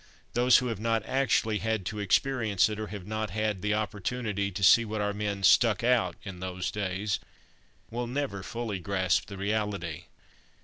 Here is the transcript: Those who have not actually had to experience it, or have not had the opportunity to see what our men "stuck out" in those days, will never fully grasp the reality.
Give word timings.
Those 0.33 0.57
who 0.57 0.65
have 0.69 0.79
not 0.79 1.05
actually 1.05 1.59
had 1.59 1.85
to 1.85 1.99
experience 1.99 2.67
it, 2.69 2.79
or 2.79 2.87
have 2.87 3.05
not 3.05 3.29
had 3.29 3.61
the 3.61 3.75
opportunity 3.75 4.49
to 4.49 4.63
see 4.63 4.83
what 4.83 4.99
our 4.99 5.13
men 5.13 5.43
"stuck 5.43 5.83
out" 5.83 6.15
in 6.23 6.39
those 6.39 6.71
days, 6.71 7.19
will 7.91 8.07
never 8.07 8.41
fully 8.41 8.79
grasp 8.79 9.27
the 9.27 9.37
reality. 9.37 10.05